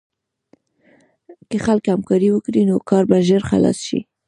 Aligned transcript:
که 1.49 1.57
خلک 1.65 1.85
همکاري 1.93 2.29
وکړي، 2.31 2.61
نو 2.69 2.75
کار 2.89 3.03
به 3.09 3.17
ژر 3.27 3.41
خلاص 3.49 3.77
شي. 3.87 3.99